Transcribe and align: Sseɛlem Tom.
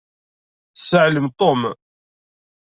Sseɛlem 0.75 1.27
Tom. 1.39 1.61